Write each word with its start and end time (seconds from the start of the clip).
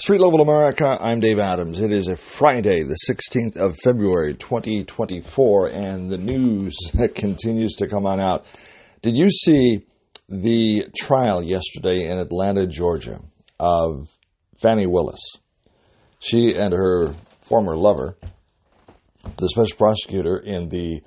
Street 0.00 0.20
Level 0.20 0.40
America, 0.40 0.96
I'm 1.00 1.18
Dave 1.18 1.40
Adams. 1.40 1.80
It 1.80 1.90
is 1.90 2.06
a 2.06 2.14
Friday, 2.14 2.84
the 2.84 2.96
16th 3.10 3.56
of 3.56 3.76
February, 3.82 4.34
2024, 4.34 5.70
and 5.70 6.08
the 6.08 6.16
news 6.16 6.76
continues 7.16 7.74
to 7.74 7.88
come 7.88 8.06
on 8.06 8.20
out. 8.20 8.46
Did 9.02 9.16
you 9.16 9.28
see 9.28 9.86
the 10.28 10.86
trial 10.96 11.42
yesterday 11.42 12.04
in 12.04 12.20
Atlanta, 12.20 12.68
Georgia, 12.68 13.18
of 13.58 14.08
Fani 14.62 14.86
Willis? 14.86 15.34
She 16.20 16.54
and 16.54 16.72
her 16.72 17.16
former 17.40 17.76
lover, 17.76 18.16
the 19.36 19.48
special 19.48 19.76
prosecutor 19.76 20.38
in 20.38 20.68
the 20.68 21.02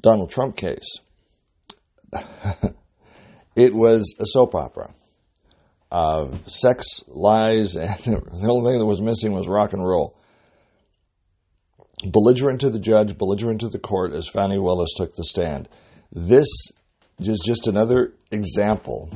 Donald 0.00 0.30
Trump 0.30 0.56
case. 0.56 0.98
it 3.56 3.74
was 3.74 4.14
a 4.20 4.24
soap 4.24 4.54
opera 4.54 4.94
of 5.90 6.48
sex, 6.50 7.04
lies, 7.08 7.76
and 7.76 7.98
the 7.98 8.48
only 8.48 8.72
thing 8.72 8.78
that 8.78 8.86
was 8.86 9.02
missing 9.02 9.32
was 9.32 9.48
rock 9.48 9.72
and 9.72 9.86
roll. 9.86 10.16
Belligerent 12.04 12.60
to 12.60 12.70
the 12.70 12.78
judge, 12.78 13.18
belligerent 13.18 13.60
to 13.60 13.68
the 13.68 13.78
court 13.78 14.12
as 14.14 14.28
Fani 14.28 14.58
Willis 14.58 14.94
took 14.96 15.14
the 15.14 15.24
stand. 15.24 15.68
This 16.12 16.48
is 17.18 17.42
just 17.44 17.66
another 17.66 18.14
example 18.30 19.10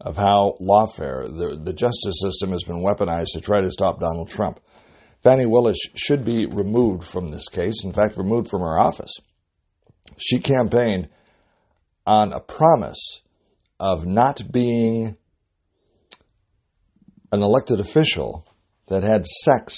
of 0.00 0.16
how 0.16 0.56
lawfare, 0.60 1.24
the, 1.24 1.60
the 1.62 1.72
justice 1.72 2.16
system, 2.20 2.50
has 2.52 2.64
been 2.64 2.82
weaponized 2.82 3.32
to 3.34 3.40
try 3.40 3.60
to 3.60 3.70
stop 3.70 4.00
Donald 4.00 4.30
Trump. 4.30 4.60
Fani 5.22 5.46
Willis 5.46 5.78
should 5.94 6.24
be 6.24 6.46
removed 6.46 7.04
from 7.04 7.28
this 7.28 7.48
case, 7.48 7.84
in 7.84 7.92
fact, 7.92 8.16
removed 8.16 8.48
from 8.48 8.60
her 8.60 8.78
office. 8.78 9.14
She 10.18 10.38
campaigned 10.38 11.08
on 12.06 12.32
a 12.32 12.40
promise 12.40 13.20
of 13.80 14.06
not 14.06 14.52
being 14.52 15.16
an 17.34 17.42
elected 17.42 17.80
official 17.80 18.46
that 18.86 19.02
had 19.02 19.26
sex 19.26 19.76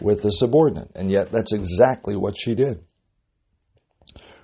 with 0.00 0.24
a 0.24 0.30
subordinate, 0.30 0.92
and 0.94 1.10
yet 1.10 1.32
that's 1.32 1.52
exactly 1.52 2.14
what 2.16 2.36
she 2.38 2.54
did. 2.54 2.84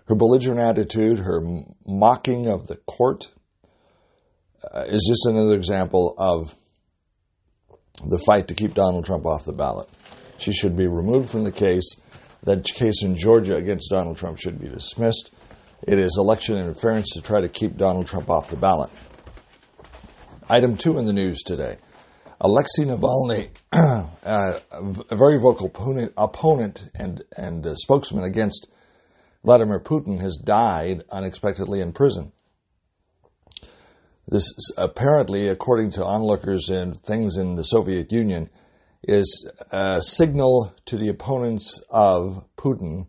Her 0.09 0.17
belligerent 0.17 0.61
attitude, 0.61 1.21
her 1.21 1.41
mocking 1.87 2.49
of 2.49 2.67
the 2.67 2.77
court, 2.77 3.31
uh, 4.75 4.85
is 4.87 5.07
just 5.09 5.27
another 5.27 5.55
example 5.55 6.15
of 6.19 6.55
the 8.05 8.19
fight 8.19 8.49
to 8.49 8.55
keep 8.55 8.75
Donald 8.75 9.07
Trump 9.07 9.25
off 9.27 9.45
the 9.45 9.53
ballot. 9.53 9.89
She 10.39 10.53
should 10.53 10.77
be 10.77 10.89
removed 10.89 11.31
from 11.31 11.45
the 11.45 11.53
case. 11.53 11.97
That 12.43 12.65
case 12.65 13.03
in 13.03 13.17
Georgia 13.17 13.55
against 13.55 13.91
Donald 13.91 14.17
Trump 14.17 14.39
should 14.39 14.61
be 14.61 14.69
dismissed. 14.69 15.31
It 15.87 15.99
is 15.99 16.17
election 16.19 16.59
interference 16.59 17.11
to 17.11 17.23
try 17.23 17.41
to 17.41 17.49
keep 17.49 17.77
Donald 17.77 18.09
Trump 18.09 18.29
off 18.29 18.51
the 18.51 18.57
ballot. 18.57 18.91
Item 20.49 20.77
two 20.77 20.99
in 20.99 21.07
the 21.07 21.13
news 21.13 21.43
today. 21.43 21.77
Alexei 22.45 22.85
Navalny, 22.85 23.49
uh, 23.73 24.59
a 24.71 25.17
very 25.17 25.39
vocal 25.41 25.67
opponent, 25.67 26.13
opponent 26.17 26.91
and, 26.95 27.25
and 27.37 27.67
spokesman 27.79 28.25
against 28.25 28.69
Vladimir 29.43 29.81
Putin, 29.81 30.21
has 30.21 30.37
died 30.37 31.05
unexpectedly 31.11 31.81
in 31.81 31.93
prison. 31.93 32.33
This 34.29 34.53
apparently, 34.77 35.49
according 35.49 35.93
to 35.93 36.05
onlookers 36.05 36.69
and 36.69 36.97
things 36.99 37.37
in 37.39 37.57
the 37.57 37.65
Soviet 37.65 38.13
Union, 38.13 38.51
is 39.03 39.51
a 39.71 40.03
signal 40.03 40.75
to 40.85 40.97
the 40.99 41.09
opponents 41.09 41.83
of 41.91 42.45
Putin 42.57 43.07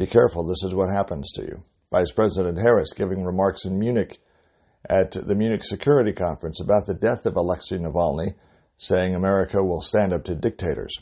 be 0.00 0.06
careful, 0.06 0.46
this 0.46 0.64
is 0.64 0.74
what 0.74 0.88
happens 0.88 1.30
to 1.32 1.42
you. 1.42 1.62
Vice 1.92 2.10
President 2.10 2.58
Harris 2.58 2.94
giving 2.94 3.22
remarks 3.22 3.66
in 3.66 3.78
Munich 3.78 4.18
at 4.88 5.12
the 5.12 5.34
Munich 5.34 5.64
Security 5.64 6.12
Conference 6.12 6.60
about 6.60 6.86
the 6.86 6.94
death 6.94 7.26
of 7.26 7.36
Alexei 7.36 7.76
Navalny, 7.76 8.34
saying 8.78 9.14
America 9.14 9.62
will 9.62 9.82
stand 9.82 10.12
up 10.12 10.24
to 10.24 10.34
dictators. 10.34 10.96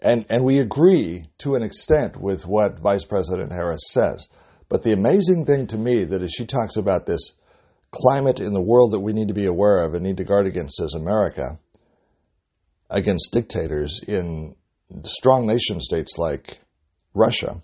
And, 0.00 0.26
and 0.28 0.44
we 0.44 0.58
agree 0.58 1.26
to 1.38 1.54
an 1.54 1.62
extent 1.62 2.20
with 2.20 2.46
what 2.46 2.80
Vice 2.80 3.04
President 3.04 3.52
Harris 3.52 3.82
says. 3.88 4.26
But 4.68 4.82
the 4.82 4.92
amazing 4.92 5.44
thing 5.44 5.66
to 5.68 5.76
me 5.76 6.04
that 6.04 6.22
as 6.22 6.32
she 6.32 6.46
talks 6.46 6.76
about 6.76 7.06
this 7.06 7.34
climate 7.92 8.40
in 8.40 8.54
the 8.54 8.62
world 8.62 8.92
that 8.92 9.00
we 9.00 9.12
need 9.12 9.28
to 9.28 9.34
be 9.34 9.46
aware 9.46 9.84
of 9.84 9.94
and 9.94 10.02
need 10.02 10.16
to 10.16 10.24
guard 10.24 10.46
against 10.46 10.80
as 10.80 10.94
America, 10.94 11.58
against 12.90 13.32
dictators 13.32 14.00
in 14.08 14.56
strong 15.04 15.46
nation 15.46 15.78
states 15.78 16.16
like 16.18 16.58
Russia, 17.14 17.62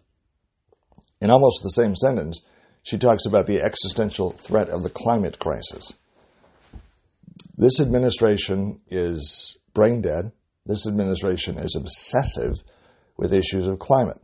in 1.20 1.30
almost 1.30 1.62
the 1.62 1.70
same 1.70 1.96
sentence, 1.96 2.40
she 2.82 2.98
talks 2.98 3.26
about 3.26 3.46
the 3.46 3.62
existential 3.62 4.30
threat 4.30 4.68
of 4.68 4.82
the 4.82 4.90
climate 4.90 5.38
crisis. 5.38 5.92
This 7.56 7.80
administration 7.80 8.80
is 8.88 9.56
brain 9.74 10.00
dead. 10.00 10.32
This 10.64 10.86
administration 10.86 11.58
is 11.58 11.74
obsessive 11.74 12.54
with 13.16 13.32
issues 13.32 13.66
of 13.66 13.78
climate. 13.78 14.20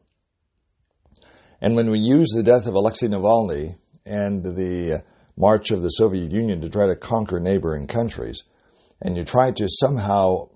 And 1.60 1.74
when 1.74 1.90
we 1.90 1.98
use 1.98 2.30
the 2.30 2.42
death 2.42 2.66
of 2.66 2.74
Alexei 2.74 3.08
Navalny 3.08 3.76
and 4.04 4.42
the 4.42 5.02
march 5.36 5.70
of 5.70 5.82
the 5.82 5.88
Soviet 5.88 6.30
Union 6.30 6.60
to 6.60 6.68
try 6.68 6.86
to 6.86 6.96
conquer 6.96 7.40
neighboring 7.40 7.86
countries, 7.86 8.44
and 9.00 9.16
you 9.16 9.24
try 9.24 9.50
to 9.50 9.66
somehow 9.68 10.48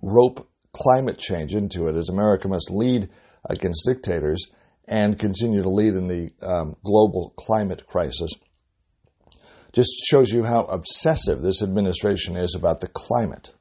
rope 0.00 0.48
climate 0.72 1.18
change 1.18 1.54
into 1.54 1.88
it, 1.88 1.96
as 1.96 2.08
America 2.08 2.48
must 2.48 2.70
lead 2.70 3.08
against 3.48 3.86
dictators, 3.86 4.46
and 4.86 5.18
continue 5.18 5.62
to 5.62 5.70
lead 5.70 5.94
in 5.94 6.08
the 6.08 6.30
um, 6.42 6.76
global 6.84 7.34
climate 7.38 7.86
crisis. 7.86 8.30
Just 9.72 9.90
shows 10.08 10.30
you 10.30 10.44
how 10.44 10.60
obsessive 10.62 11.42
this 11.42 11.62
administration 11.62 12.36
is 12.36 12.54
about 12.54 12.80
the 12.80 12.88
climate, 12.88 13.52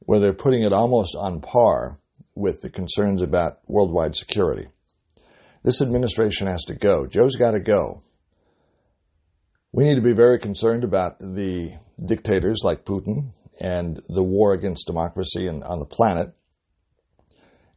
where 0.00 0.20
they're 0.20 0.32
putting 0.32 0.62
it 0.62 0.72
almost 0.72 1.16
on 1.16 1.40
par 1.40 1.98
with 2.34 2.60
the 2.60 2.70
concerns 2.70 3.20
about 3.22 3.58
worldwide 3.66 4.14
security. 4.14 4.68
This 5.64 5.82
administration 5.82 6.46
has 6.46 6.64
to 6.64 6.74
go. 6.74 7.06
Joe's 7.06 7.36
got 7.36 7.52
to 7.52 7.60
go. 7.60 8.02
We 9.72 9.84
need 9.84 9.94
to 9.94 10.02
be 10.02 10.12
very 10.12 10.38
concerned 10.38 10.84
about 10.84 11.18
the 11.18 11.72
dictators 12.04 12.60
like 12.62 12.84
Putin 12.84 13.32
and 13.60 14.00
the 14.08 14.22
war 14.22 14.52
against 14.52 14.86
democracy 14.86 15.46
and 15.46 15.62
on 15.64 15.78
the 15.78 15.86
planet. 15.86 16.34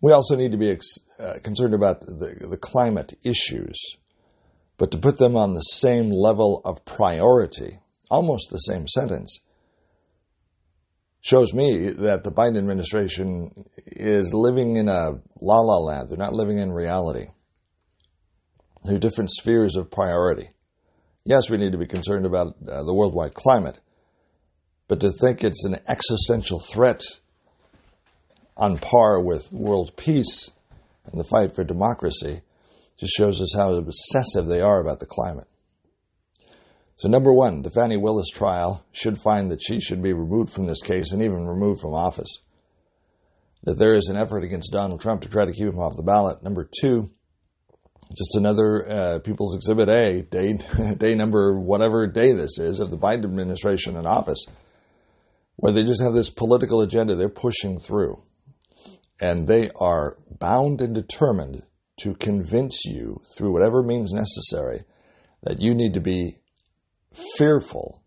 We 0.02 0.12
also 0.12 0.36
need 0.36 0.52
to 0.52 0.58
be 0.58 0.72
ex- 0.72 1.00
uh, 1.20 1.40
concerned 1.44 1.74
about 1.74 2.02
the, 2.02 2.48
the 2.50 2.58
climate 2.58 3.18
issues, 3.24 3.78
but 4.78 4.92
to 4.92 4.98
put 4.98 5.18
them 5.18 5.36
on 5.36 5.54
the 5.54 5.62
same 5.62 6.12
level 6.12 6.62
of 6.66 6.86
priority, 6.86 7.80
almost 8.10 8.50
the 8.52 8.58
same 8.58 8.88
sentence, 8.88 9.40
shows 11.22 11.54
me 11.54 11.90
that 11.90 12.24
the 12.24 12.32
Biden 12.32 12.58
administration 12.58 13.66
is 13.88 14.32
living 14.34 14.76
in 14.76 14.88
a 14.88 15.14
la 15.42 15.60
la 15.60 15.78
land. 15.78 16.10
They're 16.10 16.18
not 16.18 16.34
living 16.34 16.60
in 16.60 16.72
reality. 16.72 17.28
There 18.84 18.96
are 18.96 19.00
different 19.00 19.32
spheres 19.32 19.76
of 19.76 19.90
priority. 19.90 20.52
Yes, 21.24 21.50
we 21.50 21.58
need 21.58 21.72
to 21.72 21.80
be 21.80 21.88
concerned 21.88 22.28
about 22.28 22.56
uh, 22.70 22.84
the 22.84 22.94
worldwide 22.94 23.34
climate, 23.34 23.80
but 24.88 25.00
to 25.00 25.12
think 25.12 25.44
it's 25.44 25.66
an 25.66 25.80
existential 25.88 26.60
threat 26.60 27.02
on 28.58 28.78
par 28.78 29.22
with 29.22 29.52
world 29.52 29.96
peace 29.98 30.52
and 31.06 31.20
the 31.20 31.26
fight 31.26 31.54
for 31.54 31.64
democracy 31.64 32.42
just 32.98 33.14
shows 33.14 33.42
us 33.42 33.54
how 33.56 33.74
obsessive 33.74 34.46
they 34.46 34.62
are 34.62 34.80
about 34.80 35.00
the 35.00 35.06
climate. 35.06 35.48
So, 36.98 37.10
number 37.10 37.34
one, 37.34 37.62
the 37.62 37.72
Fani 37.72 37.98
Willis 37.98 38.30
trial 38.30 38.86
should 38.94 39.20
find 39.20 39.52
that 39.52 39.62
she 39.62 39.82
should 39.82 40.02
be 40.02 40.14
removed 40.14 40.50
from 40.50 40.66
this 40.66 40.82
case 40.82 41.12
and 41.12 41.22
even 41.22 41.46
removed 41.46 41.82
from 41.82 41.94
office. 41.94 42.40
That 43.64 43.78
there 43.78 43.96
is 43.96 44.08
an 44.08 44.16
effort 44.16 44.44
against 44.44 44.72
Donald 44.72 45.02
Trump 45.02 45.24
to 45.24 45.30
try 45.30 45.46
to 45.46 45.52
keep 45.52 45.68
him 45.68 45.80
off 45.80 45.98
the 45.98 46.04
ballot. 46.04 46.42
Number 46.42 46.70
two, 46.80 47.10
just 48.16 48.36
another 48.36 48.90
uh, 48.90 49.20
People's 49.20 49.56
Exhibit 49.56 49.90
A, 49.90 50.22
day, 50.22 50.54
day 50.98 51.16
number 51.16 51.60
whatever 51.60 52.08
day 52.08 52.32
this 52.32 52.60
is, 52.60 52.80
of 52.80 52.92
the 52.92 52.98
Biden 52.98 53.26
administration 53.26 53.98
in 53.98 54.06
office, 54.06 54.46
where 55.58 55.74
they 55.74 55.84
just 55.84 56.02
have 56.02 56.14
this 56.14 56.30
political 56.30 56.82
agenda 56.82 57.16
they're 57.16 57.28
pushing 57.28 57.78
through 57.78 58.22
and 59.20 59.48
they 59.48 59.70
are 59.80 60.18
bound 60.40 60.82
and 60.82 60.94
determined 60.94 61.64
to 61.98 62.14
convince 62.16 62.84
you 62.86 63.22
through 63.36 63.54
whatever 63.54 63.82
means 63.82 64.12
necessary 64.12 64.82
that 65.44 65.62
you 65.62 65.74
need 65.74 65.94
to 65.94 66.02
be 66.02 66.40
fearful 67.38 68.04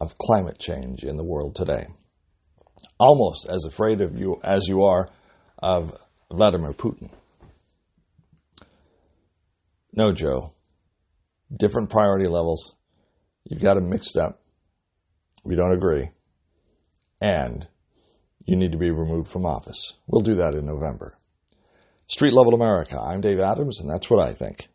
of 0.00 0.18
climate 0.18 0.58
change 0.58 1.02
in 1.02 1.16
the 1.16 1.24
world 1.24 1.56
today. 1.56 1.86
Almost 2.98 3.46
as 3.48 3.64
afraid 3.64 4.00
of 4.00 4.16
you 4.16 4.40
as 4.44 4.68
you 4.68 4.82
are 4.82 5.08
of 5.58 5.92
Vladimir 6.30 6.72
Putin. 6.72 7.10
No, 9.92 10.12
Joe. 10.12 10.52
Different 11.56 11.90
priority 11.90 12.26
levels. 12.26 12.76
You've 13.44 13.62
got 13.62 13.74
them 13.74 13.88
mixed 13.88 14.16
up. 14.16 14.40
We 15.44 15.56
don't 15.56 15.72
agree. 15.72 16.10
And 17.20 17.66
you 18.44 18.56
need 18.56 18.72
to 18.72 18.78
be 18.78 18.90
removed 18.90 19.28
from 19.28 19.46
office. 19.46 19.94
We'll 20.06 20.22
do 20.22 20.34
that 20.36 20.54
in 20.54 20.66
November. 20.66 21.16
Street 22.06 22.34
Level 22.34 22.54
America. 22.54 23.00
I'm 23.00 23.20
Dave 23.20 23.40
Adams, 23.40 23.80
and 23.80 23.88
that's 23.88 24.10
what 24.10 24.20
I 24.20 24.32
think. 24.32 24.68